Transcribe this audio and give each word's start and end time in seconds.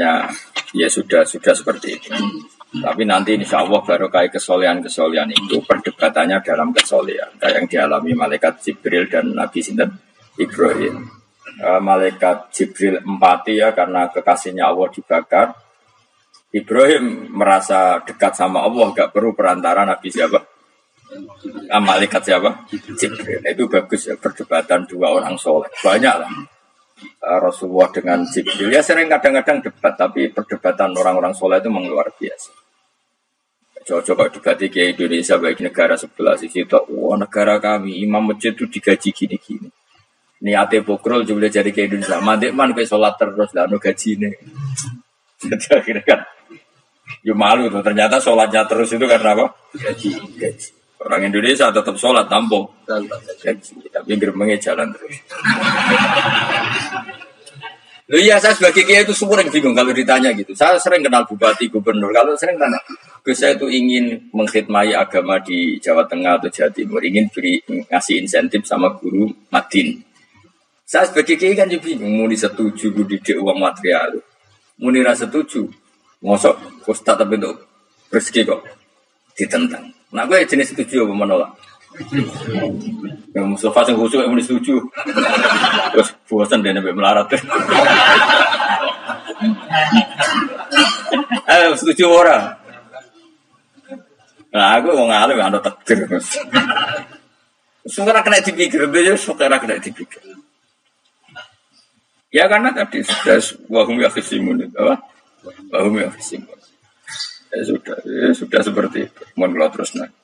makanya 0.00 0.32
ya 0.72 0.88
sudah 0.88 1.22
sudah 1.28 1.52
seperti 1.52 2.00
itu. 2.00 2.08
Tapi 2.70 3.02
nanti 3.02 3.34
insya 3.34 3.66
Allah 3.66 3.82
baru 3.82 4.06
kayak 4.06 4.38
kesolehan-kesolehan 4.38 5.28
itu 5.34 5.58
perdebatannya 5.66 6.38
dalam 6.40 6.70
kesolehan. 6.70 7.34
Kayak 7.36 7.54
yang 7.60 7.66
dialami 7.66 8.14
malaikat 8.14 8.62
Jibril 8.62 9.10
dan 9.10 9.34
Nabi 9.34 9.58
Sinten 9.60 9.90
Ibrahim. 10.38 11.10
Eh, 11.60 11.80
malaikat 11.82 12.54
Jibril 12.54 13.02
empati 13.02 13.58
ya 13.58 13.74
karena 13.74 14.06
kekasihnya 14.08 14.70
Allah 14.70 14.88
dibakar. 14.88 15.52
Ibrahim 16.50 17.30
merasa 17.30 18.02
dekat 18.02 18.34
sama 18.34 18.66
Allah, 18.66 18.90
gak 18.90 19.14
perlu 19.14 19.38
perantara 19.38 19.86
Nabi 19.86 20.10
siapa? 20.10 20.42
Ah, 21.70 21.82
malaikat 21.82 22.22
siapa? 22.22 22.66
Jibril. 22.70 23.42
Itu 23.42 23.66
bagus 23.66 24.06
ya 24.06 24.14
perdebatan 24.14 24.86
dua 24.86 25.10
orang 25.14 25.34
soleh. 25.38 25.70
Banyak 25.82 26.14
lah. 26.22 26.30
Eh, 27.20 27.38
Rasulullah 27.40 27.92
dengan 27.92 28.24
Jibril. 28.24 28.72
Ya 28.72 28.80
sering 28.80 29.12
kadang-kadang 29.12 29.60
debat, 29.60 29.92
tapi 29.92 30.32
perdebatan 30.32 30.96
orang-orang 30.96 31.36
soleh 31.36 31.60
itu 31.60 31.68
memang 31.68 31.88
luar 31.88 32.08
biasa. 32.16 32.52
Coba 33.80 34.28
debat 34.28 34.56
di 34.60 34.68
Indonesia 34.68 35.40
bagi 35.40 35.64
negara 35.64 35.96
sebelah 35.96 36.36
sisi 36.36 36.64
itu, 36.64 36.80
wah 36.96 37.16
negara 37.16 37.60
kami 37.60 38.04
imam 38.04 38.32
masjid 38.32 38.52
itu 38.52 38.68
digaji 38.68 39.12
gini-gini. 39.12 39.68
Niatnya 40.40 40.80
pokrol 40.80 41.28
juga 41.28 41.52
jadi 41.52 41.68
ke 41.68 41.88
Indonesia. 41.88 42.20
Mandek 42.24 42.56
man 42.56 42.72
ke 42.72 42.88
sholat 42.88 43.16
terus 43.20 43.52
lah, 43.52 43.68
no 43.68 43.76
gaji 43.76 44.08
ini. 44.16 44.30
Jadi 45.40 45.72
akhirnya 45.72 46.04
kan, 46.04 46.20
ya 47.24 47.32
malu 47.32 47.72
tuh. 47.72 47.80
Ternyata 47.80 48.20
sholatnya 48.20 48.68
terus 48.68 48.92
itu 48.92 49.04
karena 49.08 49.32
apa? 49.32 49.56
Gaji. 49.72 50.36
Gaji. 50.36 50.68
Orang 51.00 51.24
Indonesia 51.24 51.72
tetap 51.72 51.96
sholat 51.96 52.28
tampung. 52.28 52.68
Gaji. 52.84 53.72
Tapi 53.88 54.20
gerbangnya 54.20 54.60
jalan 54.60 54.92
terus. 54.92 55.16
Loh 58.10 58.18
iya 58.18 58.42
saya 58.42 58.50
sebagai 58.58 58.82
kiai 58.82 59.06
itu 59.06 59.14
semua 59.14 59.38
yang 59.38 59.54
bingung 59.54 59.70
kalau 59.70 59.94
ditanya 59.94 60.34
gitu. 60.34 60.50
Saya 60.50 60.74
sering 60.82 60.98
kenal 61.06 61.22
bupati, 61.30 61.70
gubernur. 61.70 62.10
Kalau 62.10 62.34
sering 62.34 62.58
tanya, 62.58 62.74
Gus 63.22 63.38
saya 63.38 63.54
itu 63.54 63.70
ingin 63.70 64.18
mengkhidmati 64.34 64.98
agama 64.98 65.38
di 65.38 65.78
Jawa 65.78 66.02
Tengah 66.10 66.42
atau 66.42 66.50
Jawa 66.50 66.74
Timur, 66.74 66.98
ingin 67.06 67.30
beri 67.30 67.62
ngasih 67.62 68.18
insentif 68.18 68.66
sama 68.66 68.98
guru 68.98 69.30
Madin. 69.54 70.02
Saya 70.82 71.06
sebagai 71.06 71.38
kiai 71.38 71.54
kan 71.54 71.70
juga 71.70 71.86
bingung, 71.86 72.18
mau 72.18 72.26
setuju 72.26 72.90
gue 72.90 73.06
didik 73.06 73.38
uang 73.38 73.62
material, 73.62 74.18
mau 74.82 74.90
rasa 75.06 75.30
setuju, 75.30 75.70
ngosok 76.18 76.82
ustad 76.90 77.14
tapi 77.14 77.38
untuk 77.38 77.62
rezeki 78.10 78.58
ditentang. 79.38 79.86
Nah 80.10 80.26
gue 80.26 80.42
jenis 80.50 80.74
setuju 80.74 81.06
apa 81.06 81.14
menolak? 81.14 81.50
Yang 83.34 83.46
Mustafa 83.46 83.80
sing 83.86 83.96
khusyuk 83.98 84.22
yang 84.22 84.34
setuju. 84.38 84.78
Terus 85.90 86.08
bosan 86.30 86.62
dia 86.62 86.70
nabi 86.70 86.94
melarat. 86.94 87.26
Eh 91.50 91.74
setuju 91.74 92.04
orang. 92.06 92.54
Nah 94.50 94.78
aku 94.78 94.94
mau 94.94 95.06
ngalih 95.10 95.38
ada 95.38 95.58
takdir. 95.58 96.06
Sekarang 97.86 98.22
kena 98.22 98.44
dipikir, 98.44 98.86
dia 98.92 99.14
sekarang 99.16 99.58
kena 99.62 99.78
dipikir. 99.82 100.22
Ya 102.30 102.46
karena 102.46 102.70
tadi 102.70 103.02
sudah 103.02 103.42
wahum 103.66 103.98
ya 103.98 104.06
fisimun 104.06 104.62
apa? 104.78 105.02
Wahum 105.74 105.98
ya 105.98 106.10
fisimun. 106.14 106.54
Ya 107.50 107.62
sudah, 107.66 107.98
ya 108.06 108.30
sudah 108.30 108.60
seperti 108.62 109.10
itu. 109.10 109.22
Mohon 109.34 109.66
terus 109.74 109.98
nanti. 109.98 110.14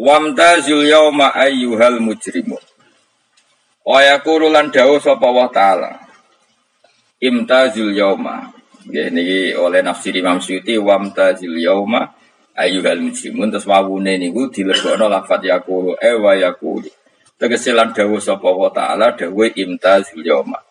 Wamtazul 0.00 0.88
yauma 0.88 1.28
ayyuhal 1.36 2.00
mujrimu. 2.00 2.56
Wa 3.84 4.00
yaqulu 4.00 4.48
lan 4.48 4.72
sapa 4.72 5.28
wa 5.28 5.44
taala. 5.52 6.00
Imtazul 7.20 7.92
yauma. 7.92 8.48
Niki 8.88 9.52
oleh 9.60 9.84
nafsir 9.84 10.16
Imam 10.16 10.40
Suyuti 10.40 10.80
wamtazul 10.80 11.52
yauma 11.60 12.16
ayyuhal 12.56 12.96
mujrimun 12.96 13.52
terus 13.52 13.68
wawune 13.68 14.16
niku 14.16 14.48
dilebokno 14.48 15.04
lafat 15.04 15.44
yaqulu 15.44 16.00
e 16.00 16.16
wa 16.16 16.32
yaqulu. 16.32 16.88
Tegese 17.36 17.76
lan 17.76 17.92
dawuh 17.92 18.24
sapa 18.24 18.48
wa 18.56 18.72
taala 18.72 19.12
dawuh 19.12 19.52
imtazul 19.52 20.24
yauma. 20.24 20.64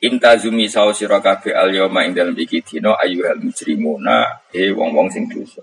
Imtazumi 0.00 0.72
sawo 0.72 0.96
sira 0.96 1.20
kabeh 1.20 1.52
al 1.52 1.68
yauma 1.68 2.08
ing 2.08 2.16
dalem 2.16 2.32
iki 2.32 2.64
dina 2.64 2.96
ayyuhal 2.96 3.44
mujrimuna 3.44 4.40
he 4.56 4.72
wong-wong 4.72 5.12
sing 5.12 5.28
dosa. 5.28 5.60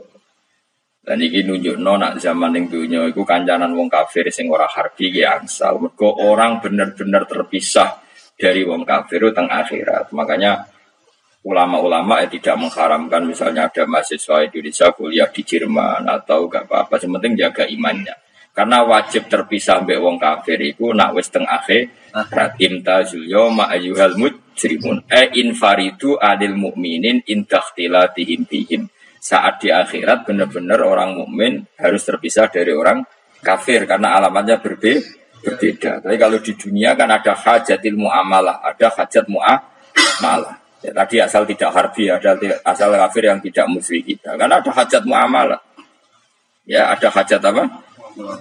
Dan 1.08 1.24
iki 1.24 1.48
nunjukno 1.48 1.96
nak 1.96 2.20
zaman 2.20 2.52
ning 2.52 2.68
dunya 2.68 3.08
iku 3.08 3.24
kancanan 3.24 3.72
wong 3.72 3.88
kafir 3.88 4.28
sing 4.28 4.52
ora 4.52 4.68
harbi 4.68 5.08
ki 5.08 5.24
angsal. 5.24 5.80
Mergo 5.80 6.12
orang 6.20 6.60
benar-benar 6.60 7.24
terpisah 7.24 8.04
dari 8.36 8.68
wong 8.68 8.84
kafir 8.84 9.24
teng 9.32 9.48
akhirat. 9.48 10.12
Makanya 10.12 10.68
ulama-ulama 11.48 12.20
ya 12.20 12.28
tidak 12.28 12.60
mengharamkan 12.60 13.24
misalnya 13.24 13.72
ada 13.72 13.88
mahasiswa 13.88 14.52
Indonesia 14.52 14.92
kuliah 14.92 15.32
di 15.32 15.48
Jerman 15.48 16.12
atau 16.12 16.52
gak 16.52 16.68
apa-apa. 16.68 17.00
Sementing 17.00 17.40
jaga 17.40 17.64
imannya. 17.64 18.12
Karena 18.52 18.84
wajib 18.84 19.32
terpisah 19.32 19.88
mbek 19.88 20.04
wong 20.04 20.20
kafir 20.20 20.60
iku 20.60 20.92
nak 20.92 21.16
wis 21.16 21.32
teng 21.32 21.48
akhirat 21.48 22.60
imtazul 22.60 23.24
yawma 23.24 23.72
ayyuhal 23.72 24.20
mujrimun. 24.20 25.08
E 25.08 25.40
infaridu 25.40 26.20
adil 26.20 26.52
mukminin 26.60 27.24
intakhtilatihim 27.24 28.44
bihim 28.44 28.92
saat 29.18 29.60
di 29.60 29.74
akhirat 29.74 30.24
benar-benar 30.24 30.80
orang 30.86 31.18
mukmin 31.18 31.66
harus 31.78 32.06
terpisah 32.06 32.48
dari 32.48 32.72
orang 32.72 33.04
kafir 33.42 33.86
karena 33.86 34.18
alamatnya 34.18 34.62
berbe 34.62 35.02
berbeda. 35.42 36.04
Tapi 36.04 36.16
kalau 36.18 36.38
di 36.42 36.54
dunia 36.58 36.98
kan 36.98 37.08
ada 37.08 37.34
hajat 37.34 37.80
ilmu 37.80 38.10
amalah, 38.10 38.60
ada 38.66 38.90
hajat 38.90 39.26
mu'amalah. 39.30 40.56
Ya, 40.82 40.92
tadi 40.94 41.16
asal 41.22 41.44
tidak 41.50 41.74
harbi, 41.74 42.10
ada 42.10 42.38
asal 42.66 42.94
kafir 42.94 43.30
yang 43.30 43.40
tidak 43.42 43.66
musyrik 43.70 44.04
kita. 44.06 44.38
Karena 44.38 44.62
ada 44.62 44.72
hajat 44.74 45.04
mu'amalah. 45.06 45.62
Ya, 46.68 46.92
ada 46.92 47.08
hajat 47.08 47.42
apa? 47.42 47.64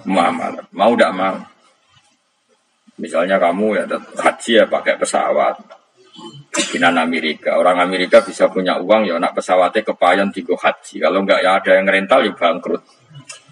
Mu'amalah. 0.05 0.65
Mau 0.73 0.93
tidak 0.93 1.11
mau. 1.15 1.37
Misalnya 2.97 3.37
kamu 3.37 3.77
ya 3.77 3.83
haji 3.93 4.51
ya 4.57 4.65
pakai 4.65 4.97
pesawat 4.97 5.53
bikinan 6.51 6.97
Amerika. 6.97 7.57
Orang 7.57 7.77
Amerika 7.81 8.21
bisa 8.25 8.49
punya 8.49 8.77
uang 8.81 9.05
ya 9.05 9.21
nak 9.21 9.37
pesawatnya 9.37 9.85
kepayon 9.85 10.29
di 10.33 10.41
haji. 10.43 10.95
Kalau 11.01 11.19
enggak 11.21 11.39
ya 11.41 11.61
ada 11.61 11.71
yang 11.77 11.85
rental 11.85 12.25
ya 12.25 12.33
bangkrut. 12.33 12.81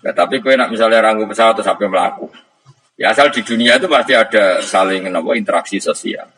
Ya, 0.06 0.14
tapi 0.14 0.38
kue 0.38 0.54
nak 0.54 0.70
misalnya 0.70 1.02
ranggu 1.02 1.26
pesawat 1.26 1.58
terus 1.58 1.68
sampai 1.70 1.90
melaku. 1.90 2.30
Ya 2.96 3.12
asal 3.12 3.34
di 3.34 3.42
dunia 3.44 3.76
itu 3.76 3.90
pasti 3.92 4.14
ada 4.16 4.62
saling 4.64 5.10
apa, 5.10 5.32
interaksi 5.36 5.82
sosial. 5.82 6.30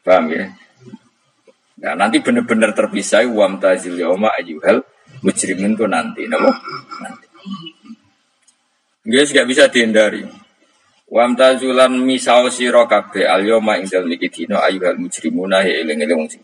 Paham 0.00 0.30
ya? 0.30 0.46
Nah, 1.76 1.92
nanti 1.92 2.24
benar-benar 2.24 2.72
terpisah 2.72 3.26
uam 3.28 3.60
tazil 3.60 4.00
yauma 4.00 4.32
ayyuhal 4.40 4.80
mujrimin 5.20 5.76
itu 5.76 5.84
nanti, 5.84 6.24
napa? 6.24 6.48
Nanti. 7.04 7.26
Guys, 9.06 9.30
gak 9.30 9.44
bisa 9.44 9.68
dihindari. 9.68 10.24
Wa 11.06 11.22
amtazulan 11.22 11.94
misal 12.02 12.50
sira 12.50 12.82
kabeh 12.90 13.30
al 13.30 13.46
yawma 13.46 13.78
ing 13.78 13.86
dalem 13.86 14.18
iki 14.18 14.26
dina 14.26 14.58
ayyuhal 14.66 14.98
mujrimuna 14.98 15.62
ya 15.62 15.86
eling-eling 15.86 16.18
wong 16.18 16.30
sing 16.30 16.42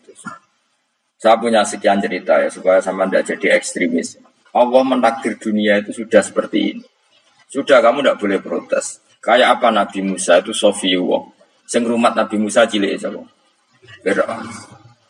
Saya 1.19 1.39
punya 1.39 1.63
sekian 1.63 2.03
cerita 2.03 2.39
ya 2.43 2.51
supaya 2.51 2.83
sama 2.83 3.07
tidak 3.07 3.35
jadi 3.35 3.59
ekstremis. 3.59 4.19
Allah 4.55 4.83
mentakdir 4.83 5.39
dunia 5.39 5.79
itu 5.79 5.95
sudah 5.95 6.19
seperti 6.19 6.59
ini. 6.75 6.85
Sudah 7.47 7.79
kamu 7.79 8.03
tidak 8.03 8.19
boleh 8.19 8.39
protes. 8.43 8.99
Kayak 9.23 9.59
apa 9.59 9.71
Nabi 9.71 10.03
Musa 10.03 10.43
itu 10.43 10.51
Sofiwa. 10.51 11.23
Sing 11.63 11.87
rumat 11.87 12.19
Nabi 12.19 12.43
Musa 12.43 12.67
cilik 12.67 12.99
sapa? 12.99 13.23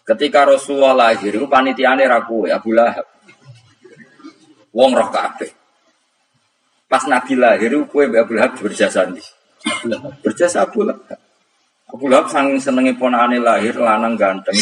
Ketika 0.05 0.45
Rasulullah 0.45 0.93
lahir 0.93 1.33
itu 1.33 1.49
panitiane 1.49 2.05
raku 2.05 2.45
ya 2.45 2.61
Abu 2.61 2.77
Lahab. 2.77 3.09
Wong 4.77 4.93
roh 4.93 5.09
kabeh. 5.09 5.49
Pas 6.93 7.09
Nabi 7.09 7.41
lahir 7.41 7.72
kue 7.89 8.05
Abu 8.13 8.37
Lahab 8.37 8.60
berjasa 8.60 9.09
nih. 9.09 9.41
Berjasa 10.23 10.67
Abu 10.67 10.87
Lahab. 10.87 11.19
Abu 11.93 12.05
Lahab 12.07 12.27
sang 12.31 12.55
senengi 12.57 12.95
ponakane 12.95 13.43
lahir 13.43 13.77
lanang 13.77 14.15
ganteng. 14.15 14.57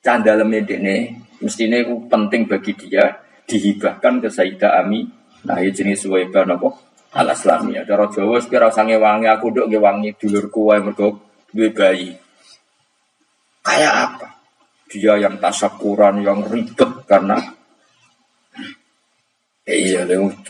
Candaleme 0.00 0.64
dekne 0.64 1.12
mestine 1.44 1.84
ku 1.84 2.08
penting 2.08 2.48
bagi 2.48 2.72
dia 2.72 3.20
dihibahkan 3.44 4.24
ke 4.24 4.28
Sayyidah 4.32 4.80
Ami. 4.80 5.04
Nah, 5.44 5.60
ini 5.60 5.72
jenis 5.72 6.04
Suwaibah 6.04 6.44
napa? 6.48 6.72
Al 7.16 7.34
Islamiyah. 7.34 7.84
Cara 7.84 8.06
Jawa 8.08 8.38
sepira 8.38 8.70
sange 8.70 8.96
wangi 8.96 9.26
aku 9.26 9.50
nggih 9.50 9.82
wangi 9.82 10.10
dulurku 10.14 10.70
wae 10.70 10.80
mergo 10.80 11.20
duwe 11.50 11.68
bayi. 11.74 12.14
Kayak 13.60 13.94
apa? 14.08 14.28
Dia 14.90 15.20
yang 15.20 15.36
tasakuran, 15.36 16.24
yang 16.24 16.42
ribet 16.48 17.06
karena 17.06 17.38
iya, 19.68 20.02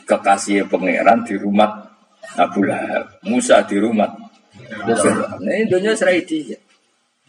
kekasih 0.06 0.64
pangeran 0.70 1.26
di 1.26 1.36
rumah 1.36 1.89
Abu 2.38 2.62
Lahab, 2.62 3.18
Musa 3.26 3.62
di 3.66 3.80
rumah. 3.80 4.10
Nah, 4.86 5.64
dunia 5.66 5.96
serai 5.98 6.22
dia. 6.22 6.58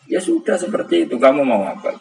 Ya 0.05 0.19
sudah 0.19 0.59
seperti 0.59 1.07
itu. 1.09 1.15
Kamu 1.17 1.41
mau 1.41 1.63
apa? 1.65 1.95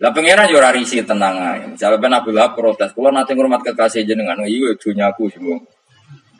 Lah 0.00 0.10
pangeran 0.16 0.48
yo 0.48 0.56
ora 0.56 0.72
risi 0.72 1.04
tenang 1.04 1.36
ae. 1.36 1.76
Misalnya 1.76 2.00
ben 2.00 2.14
Abu 2.16 2.32
Lahab 2.32 2.56
protes, 2.56 2.96
kalau 2.96 3.12
nanti 3.12 3.36
ngurmat 3.36 3.60
kekasih 3.60 4.08
jenengan, 4.08 4.40
iya 4.48 4.72
dunia 4.80 5.12
aku 5.12 5.28
semua. 5.28 5.60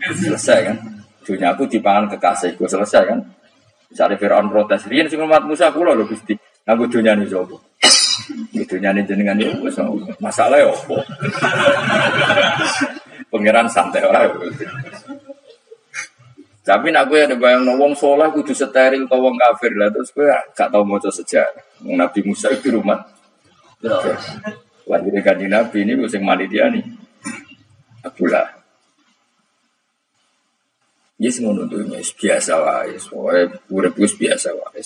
Selesai 0.01 0.59
kan? 0.73 0.77
Dunia 1.21 1.53
aku 1.53 1.69
dipangan 1.69 2.09
kekasihku 2.09 2.65
selesai 2.65 3.05
kan? 3.05 3.21
Misalnya 3.93 4.17
Fir'aun 4.17 4.49
protes, 4.49 4.89
riyen 4.89 5.13
sing 5.13 5.21
ngurmat 5.21 5.45
Musa 5.45 5.69
kula 5.75 5.93
lho 5.93 6.09
Gusti. 6.09 6.33
Aku 6.65 6.89
dunia 6.89 7.13
ini 7.13 7.29
coba. 7.29 7.61
Gitu 8.55 8.79
nyanyi 8.79 9.03
jenengan 9.05 9.35
ya 9.37 9.51
masalah 10.23 10.57
ya 10.57 10.71
apa? 10.71 10.97
Pangeran 13.27 13.67
santai 13.67 14.07
ora 14.07 14.25
ya. 14.25 14.33
Tapi 16.71 16.95
nak 16.95 17.11
gue 17.11 17.19
ada 17.19 17.35
bayang 17.35 17.67
wong 17.67 17.99
soleh 17.99 18.31
kudu 18.31 18.55
steril 18.55 19.03
kau 19.11 19.19
wong 19.19 19.35
kafir 19.35 19.75
lah 19.75 19.91
terus 19.91 20.15
gue 20.15 20.31
gak 20.55 20.71
tau 20.71 20.87
mau 20.87 21.03
sejarah. 21.03 21.83
Nabi 21.83 22.23
Musa 22.23 22.47
itu 22.55 22.71
rumah. 22.71 23.03
Lahir 24.87 25.15
kanji 25.19 25.51
Nabi 25.51 25.83
ini 25.83 25.99
gue 25.99 26.07
sing 26.07 26.23
dia 26.47 26.71
nih. 26.71 26.87
Abdullah. 28.07 28.47
Yes 31.19 31.43
ngono 31.43 31.67
tuh 31.67 31.83
biasa 31.91 32.55
wae, 32.63 32.95
soalnya 33.03 33.51
urip 33.75 33.99
wis 33.99 34.15
biasa 34.15 34.55
wae. 34.55 34.81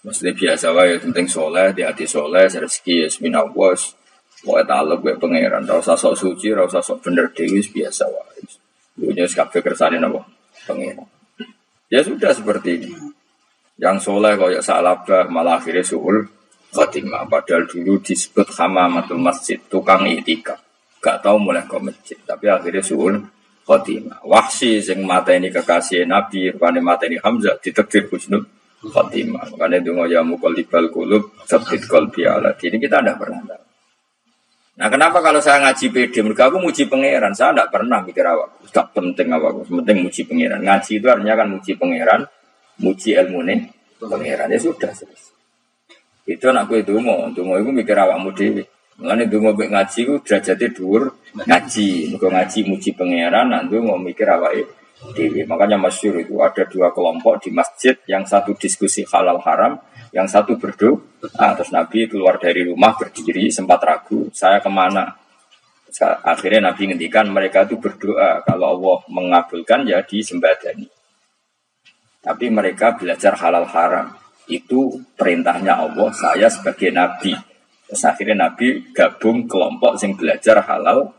Maksudnya 0.00 0.32
biasa 0.32 0.72
wae, 0.72 0.96
penting 0.96 1.28
soleh, 1.28 1.76
di 1.76 1.84
hati 1.84 2.08
soleh, 2.08 2.48
rezeki 2.48 3.04
ya 3.04 3.08
seminawas. 3.12 3.92
Pokoknya 4.42 4.64
talep 4.64 4.98
gue 5.04 5.14
pangeran, 5.20 5.62
rasa 5.68 5.92
usah 5.92 5.96
sok 6.00 6.14
suci, 6.18 6.56
rasa 6.56 6.80
sok 6.80 7.04
bener 7.04 7.30
dewi 7.36 7.60
biasa 7.60 8.08
wae. 8.08 8.42
Dunia 8.96 9.28
kabeh 9.28 9.60
kersane 9.60 10.00
napa? 10.00 10.35
Pangeran. 10.66 11.06
Ya 11.86 12.02
sudah 12.02 12.34
seperti 12.34 12.82
ini. 12.82 12.90
Yang 13.78 14.10
soleh 14.10 14.34
kayak 14.34 14.64
salabah 14.66 15.30
malah 15.30 15.62
akhirnya 15.62 15.86
suhul 15.86 16.26
khotimah. 16.74 17.30
Padahal 17.30 17.70
dulu 17.70 18.02
disebut 18.02 18.50
hamamatul 18.58 19.22
masjid, 19.22 19.60
tukang 19.70 20.02
itikaf. 20.10 20.58
Gak 20.98 21.22
tahu 21.22 21.38
mulai 21.38 21.62
ke 21.62 21.78
masjid, 21.78 22.18
tapi 22.26 22.50
akhirnya 22.50 22.82
suhul 22.82 23.22
khotimah. 23.62 24.26
Wahsi 24.26 24.82
sing 24.82 25.06
mata 25.06 25.30
ini 25.30 25.54
kekasih 25.54 26.08
Nabi, 26.08 26.50
rupanya 26.50 26.80
mata 26.82 27.06
ini 27.06 27.20
Hamzah, 27.22 27.62
ditekdir 27.62 28.10
husnul 28.10 28.42
khotimah. 28.82 29.54
Makanya 29.54 29.82
itu 29.86 29.92
ya 30.10 30.26
mukolibal 30.26 30.90
kulub, 30.90 31.36
sabit 31.46 31.86
kolbi 31.86 32.26
ala. 32.26 32.56
Ini 32.58 32.80
kita 32.80 32.98
tidak 33.02 33.22
pernah 33.22 33.42
tahu. 33.44 33.65
Nah 34.76 34.92
kenapa 34.92 35.24
kalau 35.24 35.40
saya 35.40 35.64
ngaji 35.64 35.88
PD, 35.88 36.20
mereka 36.20 36.52
aku 36.52 36.60
muji 36.60 36.84
pangeran, 36.84 37.32
saya 37.32 37.56
tidak 37.56 37.72
pernah 37.72 38.04
mikir 38.04 38.20
awak, 38.28 38.60
tak 38.68 38.92
penting 38.92 39.32
awak, 39.32 39.64
penting 39.64 40.04
muji 40.04 40.28
pangeran. 40.28 40.60
Ngaji 40.60 40.92
itu 41.00 41.06
artinya 41.08 41.34
kan 41.34 41.48
muji 41.48 41.72
pangeran, 41.80 42.20
muji 42.84 43.16
ilmu 43.16 43.40
nih, 43.40 43.58
pangeran 43.96 44.52
ya 44.52 44.58
sudah 44.60 44.92
selesai. 44.92 45.32
Itu 46.28 46.52
anakku 46.52 46.76
itu 46.76 46.92
mau, 47.00 47.24
itu 47.32 47.40
mau 47.40 47.56
itu 47.56 47.72
mikir 47.72 47.96
awakmu 47.96 48.36
dewi. 48.36 48.68
Mulane 49.00 49.28
donga 49.28 49.56
mek 49.56 49.68
ngaji 49.72 50.00
ku 50.08 50.14
derajate 50.20 50.66
dhuwur 50.72 51.02
ngaji. 51.48 51.88
Mergo 52.12 52.28
ngaji 52.32 52.58
muji 52.68 52.90
pangeran, 52.92 53.48
nak 53.48 53.72
mau 53.80 53.96
mikir 53.96 54.28
awake 54.28 54.85
dhewe. 55.12 55.44
Makanya 55.44 55.76
masyhur 55.76 56.20
itu 56.20 56.40
ada 56.40 56.64
dua 56.64 56.92
kelompok 56.92 57.42
di 57.42 57.50
masjid, 57.52 57.96
yang 58.08 58.24
satu 58.24 58.56
diskusi 58.56 59.04
halal 59.08 59.40
haram, 59.44 59.80
yang 60.12 60.28
satu 60.28 60.56
berdoa. 60.56 61.00
Nah, 61.36 61.52
terus 61.58 61.74
Nabi 61.74 62.08
keluar 62.08 62.40
dari 62.40 62.64
rumah 62.64 62.96
berdiri 62.96 63.50
sempat 63.52 63.82
ragu, 63.82 64.30
saya 64.32 64.62
ke 64.62 64.70
mana? 64.70 65.16
Akhirnya 66.24 66.72
Nabi 66.72 66.92
ngendikan 66.92 67.24
mereka 67.32 67.64
itu 67.64 67.80
berdoa 67.80 68.44
kalau 68.44 68.76
Allah 68.76 68.98
mengabulkan 69.08 69.88
ya 69.88 70.04
disembadani. 70.04 70.88
Tapi 72.20 72.46
mereka 72.52 72.98
belajar 72.98 73.32
halal 73.38 73.64
haram. 73.64 74.12
Itu 74.46 75.02
perintahnya 75.18 75.74
Allah, 75.74 76.12
saya 76.14 76.46
sebagai 76.46 76.94
Nabi 76.94 77.34
Terus 77.86 78.02
akhirnya 78.02 78.50
Nabi 78.50 78.90
gabung 78.90 79.46
kelompok 79.46 79.94
yang 80.02 80.18
belajar 80.18 80.58
halal. 80.66 81.14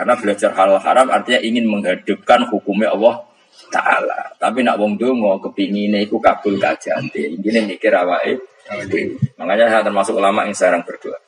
Karena 0.00 0.16
belajar 0.16 0.56
halal 0.56 0.80
haram 0.80 1.12
artinya 1.12 1.44
ingin 1.44 1.68
menghadapkan 1.68 2.48
hukumnya 2.48 2.88
Allah 2.88 3.20
Ta'ala. 3.68 4.32
Tapi 4.40 4.64
nak 4.64 4.80
wong 4.80 4.96
dongo 4.96 5.36
kepingin 5.44 5.92
itu 6.00 6.16
kabul 6.16 6.56
kajante. 6.56 7.36
Ini 7.36 7.68
mikir 7.68 7.92
awake. 7.92 8.64
Makanya 9.36 9.68
saya 9.68 9.84
termasuk 9.84 10.16
ulama 10.16 10.48
yang 10.48 10.56
sekarang 10.56 10.88
berdoa. 10.88 11.20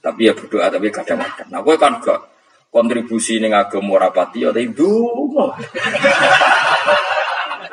Tapi 0.00 0.20
ya 0.24 0.32
berdoa 0.32 0.72
tapi 0.72 0.88
kadang-kadang. 0.88 1.52
Nah 1.52 1.60
gue 1.60 1.76
kan 1.76 2.00
gak 2.00 2.24
kontribusi 2.72 3.36
ning 3.36 3.52
agama 3.52 4.00
rapati 4.00 4.48
ya 4.48 4.50
tapi 4.50 4.72
dongo. 4.72 5.52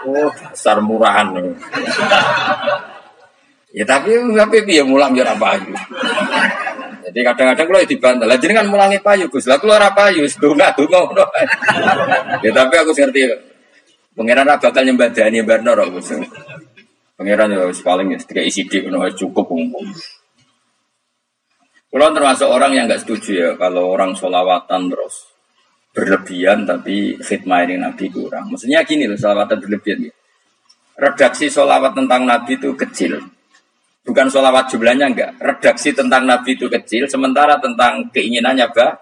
Oh, 0.08 0.32
besar 0.32 0.80
murahan 0.80 1.36
nih. 1.36 1.52
Ya 3.76 3.84
tapi 3.84 4.16
tapi 4.32 4.64
piye 4.64 4.80
mulang 4.80 5.12
ya 5.12 5.28
ora 5.28 5.36
payu. 5.36 5.76
Jadi 7.08 7.24
kadang-kadang 7.24 7.68
kalau 7.72 7.80
dibantah, 7.88 8.28
lah 8.28 8.36
kan 8.36 8.68
mulangi 8.68 9.00
payu 9.00 9.32
Gus. 9.32 9.48
Lah 9.48 9.56
kula 9.56 9.80
ora 9.80 9.96
payu, 9.96 10.28
donga 10.44 10.76
donga 10.76 11.24
Ya 12.44 12.52
tapi 12.52 12.76
aku 12.76 12.92
ngerti. 12.92 13.32
Pangeran 14.12 14.50
bakal 14.50 14.84
nyembadani 14.84 15.40
barno 15.48 15.72
ro 15.72 15.88
Gus. 15.88 16.12
Pangeran 17.16 17.56
ya 17.56 17.64
paling 17.72 18.12
ya 18.12 18.20
tiga 18.20 18.42
isi 18.44 18.68
di 18.68 18.84
cukup 19.16 19.48
umum. 19.56 19.88
Kalau 21.88 22.12
termasuk 22.12 22.52
orang 22.52 22.76
yang 22.76 22.86
nggak 22.92 23.08
setuju 23.08 23.32
ya 23.32 23.50
kalau 23.56 23.96
orang 23.96 24.12
solawatan 24.12 24.92
terus 24.92 25.32
berlebihan 25.96 26.68
tapi 26.68 27.16
khidmah 27.24 27.64
ini 27.64 27.80
Nabi 27.80 28.12
kurang. 28.12 28.52
Maksudnya 28.52 28.84
gini 28.84 29.08
loh 29.08 29.16
solawatan 29.16 29.58
berlebihan 29.64 30.12
ya. 30.12 30.14
Redaksi 31.00 31.48
solawat 31.48 31.96
tentang 31.96 32.28
Nabi 32.28 32.60
itu 32.60 32.76
kecil. 32.76 33.37
Bukan 34.08 34.32
sholawat 34.32 34.72
jumlahnya 34.72 35.12
enggak. 35.12 35.36
Redaksi 35.36 35.92
tentang 35.92 36.24
Nabi 36.24 36.56
itu 36.56 36.72
kecil, 36.72 37.12
sementara 37.12 37.60
tentang 37.60 38.08
keinginannya 38.16 38.72
bah, 38.72 38.96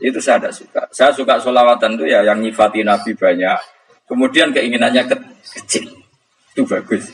itu 0.00 0.16
saya 0.16 0.40
tidak 0.40 0.54
suka. 0.56 0.82
Saya 0.88 1.12
suka 1.12 1.36
sholawatan 1.36 2.00
itu 2.00 2.08
ya 2.08 2.24
yang 2.24 2.40
nyifati 2.40 2.80
Nabi 2.80 3.12
banyak. 3.12 3.60
Kemudian 4.08 4.48
keinginannya 4.56 5.04
ke 5.04 5.16
kecil. 5.60 5.92
Itu 6.56 6.64
bagus. 6.64 7.04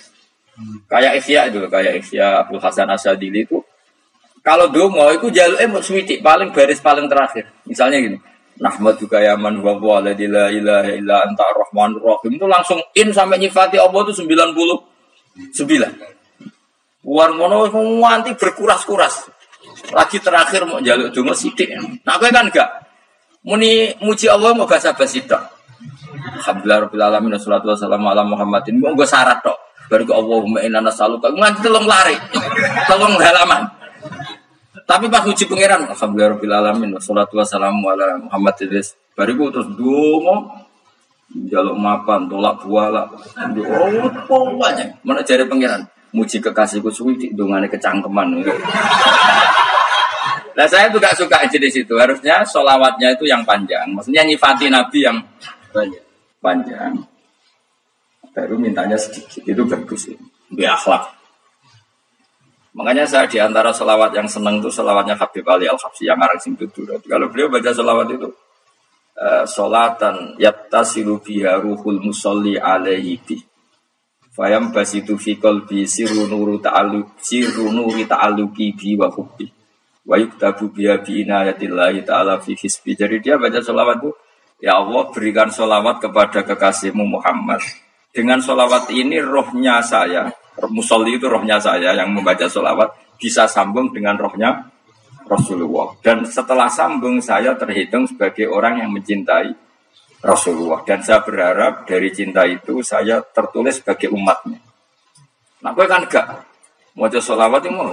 Kayak 0.86 1.20
Ikhya 1.20 1.50
itu, 1.50 1.58
kayak 1.66 1.98
Ikhya 2.00 2.46
Abdul 2.46 2.62
Hasan 2.62 2.88
Asadili 2.88 3.42
itu. 3.42 3.58
Kalau 4.46 4.70
dongo 4.70 5.10
itu 5.10 5.26
jalur 5.34 5.58
emot 5.58 5.82
suwitik 5.82 6.22
paling 6.22 6.54
baris 6.54 6.78
paling 6.78 7.10
terakhir. 7.10 7.50
Misalnya 7.66 7.98
gini. 7.98 8.18
Nahmad 8.56 8.96
juga 8.96 9.20
ya 9.20 9.36
man 9.36 9.60
wa 9.60 9.76
wa 9.76 10.00
la 10.00 10.16
ilaha 10.16 10.88
illa 10.88 11.20
anta 11.28 11.44
rahman 11.52 11.92
rahim 12.00 12.40
itu 12.40 12.46
langsung 12.48 12.80
in 12.96 13.12
sampai 13.12 13.36
nyifati 13.36 13.76
Allah 13.76 14.00
itu 14.08 14.24
99. 14.24 16.15
War 17.06 17.30
ngono 17.30 17.70
nganti 17.70 18.34
berkuras-kuras. 18.34 19.30
Lagi 19.94 20.18
terakhir 20.18 20.66
mau 20.66 20.82
jaluk 20.82 21.14
donga 21.14 21.34
sithik. 21.38 21.70
Nah 22.02 22.18
kowe 22.18 22.26
kan 22.34 22.50
enggak. 22.50 22.66
Muni 23.46 23.94
muji 24.02 24.26
Allah 24.26 24.50
mau 24.58 24.66
bahasa 24.66 24.90
basi 24.90 25.22
tok. 25.22 25.38
Alhamdulillah 26.42 26.90
rabbil 26.90 27.04
alamin 27.06 27.30
wassalatu 27.38 27.70
wassalamu 27.70 28.10
ala 28.10 28.26
Muhammadin. 28.26 28.82
Mau 28.82 28.98
syarat 29.06 29.38
tok. 29.46 29.54
Baru 29.86 30.02
ke 30.02 30.14
Allahumma 30.18 30.58
inna 30.66 30.82
nas'aluka 30.82 31.30
nganti 31.30 31.62
telung 31.62 31.86
lari. 31.86 32.18
Telung 32.90 33.14
halaman. 33.22 33.70
Tapi 34.86 35.10
pas 35.10 35.22
uji 35.26 35.46
pangeran, 35.46 35.86
Alhamdulillah 35.86 36.38
rabbil 36.38 36.54
alamin 36.54 36.90
wassalatu 36.98 37.38
wassalamu 37.38 37.86
ala 37.86 38.18
Muhammadin. 38.18 38.82
Baru 39.14 39.30
gue 39.38 39.48
terus 39.54 39.68
donga 39.78 40.66
jaluk 41.46 41.76
mapan, 41.78 42.26
tolak 42.26 42.66
buala. 42.66 43.06
Oh, 43.06 44.10
pokoknya 44.26 44.98
mana 45.06 45.22
cari 45.22 45.46
pangeran? 45.46 45.86
Muji 46.16 46.40
kekasihku 46.40 46.88
suwi 46.88 47.20
di 47.20 47.26
dongane 47.36 47.68
kecangkeman. 47.68 48.40
Nah 50.56 50.64
saya 50.64 50.88
juga 50.88 51.12
suka 51.12 51.44
jenis 51.44 51.84
itu. 51.84 51.94
Harusnya 52.00 52.40
solawatnya 52.40 53.12
itu 53.12 53.28
yang 53.28 53.44
panjang. 53.44 53.92
Maksudnya 53.92 54.24
nyifati 54.24 54.72
Nabi 54.72 55.04
yang 55.04 55.20
panjang. 56.40 56.96
Baru 58.32 58.56
mintanya 58.56 58.96
sedikit. 58.96 59.44
Itu 59.44 59.68
bagus. 59.68 60.08
Lebih 60.48 60.68
akhlak. 60.72 61.12
Makanya 62.72 63.04
saya 63.04 63.28
di 63.28 63.36
antara 63.36 63.72
solawat 63.72 64.12
yang 64.16 64.28
senang 64.28 64.60
itu 64.60 64.72
solawatnya 64.72 65.16
Habib 65.16 65.44
Ali 65.48 65.68
Al 65.68 65.80
Habsi 65.80 66.08
yang 66.08 66.20
arang 66.20 66.40
sing 66.40 66.56
Kalau 67.04 67.26
beliau 67.32 67.48
baca 67.48 67.72
solawat 67.72 68.08
itu 68.16 68.28
uh, 69.16 69.44
solatan 69.48 70.36
yattasilu 70.36 71.20
biha 71.24 71.56
ruhul 71.56 72.00
musolli 72.04 72.60
alaihi 72.60 73.16
Fayam 74.36 74.68
basitu 74.68 75.16
fi 75.16 75.40
qalbi 75.40 75.88
sirru 75.88 76.28
nuru 76.28 76.60
ta'alluq 76.60 77.16
sirru 77.16 77.72
nuri 77.72 78.04
ta'alluqi 78.04 78.76
bi 78.76 78.92
wa 78.92 79.08
hubbi. 79.08 79.48
Wa 80.04 80.20
yuktabu 80.20 80.68
biha 80.76 81.00
bi 81.00 81.24
inayatillahi 81.24 82.04
ta'ala 82.04 82.36
fi 82.44 82.52
hisbi. 82.52 82.92
Jadi 82.92 83.24
dia 83.24 83.40
baca 83.40 83.64
sholawat 83.64 84.04
itu, 84.04 84.12
Ya 84.60 84.76
Allah 84.76 85.08
berikan 85.08 85.48
sholawat 85.48 86.04
kepada 86.04 86.44
kekasihmu 86.44 87.04
Muhammad. 87.16 87.64
Dengan 88.12 88.36
sholawat 88.40 88.92
ini 88.92 89.24
rohnya 89.24 89.80
saya, 89.80 90.28
musolli 90.68 91.16
itu 91.16 91.28
rohnya 91.28 91.56
saya 91.56 91.96
yang 91.96 92.12
membaca 92.12 92.44
sholawat, 92.44 92.92
bisa 93.16 93.48
sambung 93.48 93.88
dengan 93.92 94.20
rohnya 94.20 94.68
Rasulullah. 95.24 95.96
Dan 96.04 96.28
setelah 96.28 96.68
sambung 96.68 97.24
saya 97.24 97.56
terhitung 97.56 98.04
sebagai 98.04 98.52
orang 98.52 98.84
yang 98.84 98.92
mencintai 98.92 99.65
Rasulullah. 100.22 100.80
Dan 100.86 101.00
saya 101.02 101.20
berharap 101.24 101.88
dari 101.88 102.12
cinta 102.12 102.44
itu 102.46 102.80
saya 102.80 103.20
tertulis 103.20 103.80
sebagai 103.80 104.12
umatnya. 104.12 104.60
Nah, 105.64 105.70
gue 105.72 105.86
kan 105.88 106.04
enggak. 106.04 106.26
Mau 106.96 107.12
sholawat 107.12 107.60
itu 107.60 107.72
mau, 107.76 107.92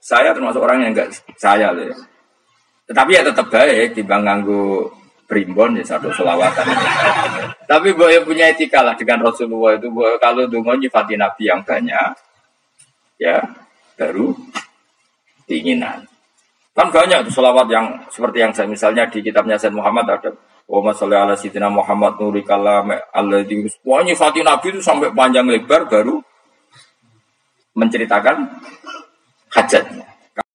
saya 0.00 0.32
termasuk 0.32 0.64
orang 0.64 0.88
yang 0.88 0.92
enggak 0.96 1.12
saya 1.36 1.68
ya. 1.76 1.96
Tetapi 2.88 3.10
ya 3.12 3.22
tetap 3.24 3.52
baik 3.52 3.92
dibang 3.92 4.24
nganggu 4.24 4.88
primbon 5.28 5.76
ya 5.76 5.84
satu 5.84 6.08
sholawatan. 6.12 6.64
Tapi 7.70 7.92
boleh 7.96 8.24
punya 8.24 8.52
etika 8.52 8.80
lah 8.84 8.96
dengan 8.96 9.24
Rasulullah 9.24 9.76
itu. 9.76 9.88
Boy, 9.92 10.16
kalau 10.20 10.48
dungo 10.48 10.72
nyifati 10.76 11.16
Nabi 11.16 11.48
yang 11.48 11.60
banyak, 11.64 12.12
ya 13.20 13.40
baru 13.96 14.36
keinginan. 15.48 16.04
Kan 16.74 16.90
banyak 16.90 17.30
tuh 17.30 17.34
selawat 17.40 17.70
yang 17.70 17.86
seperti 18.10 18.42
yang 18.42 18.50
saya 18.50 18.66
misalnya 18.66 19.06
di 19.06 19.22
kitabnya 19.22 19.54
Said 19.54 19.70
Muhammad 19.70 20.10
ada 20.10 20.34
Wa 20.64 20.80
masalli 20.80 21.12
ala 21.12 21.36
sidina 21.36 21.68
Muhammad 21.68 22.16
nuri 22.16 22.40
kalam 22.40 22.88
alladhi 23.12 23.68
Pokoknya 23.84 24.16
fatih 24.16 24.40
Nabi 24.40 24.72
itu 24.72 24.80
sampai 24.80 25.12
panjang 25.12 25.44
lebar 25.44 25.84
baru 25.84 26.24
menceritakan 27.76 28.48
hajatnya. 29.52 30.13